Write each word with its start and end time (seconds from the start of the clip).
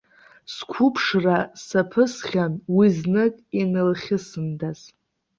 Сқәыԥшра 0.53 1.37
саԥысхьан, 1.65 2.53
уи 2.75 2.87
знык 2.97 3.35
инылхьысындаз. 3.59 4.79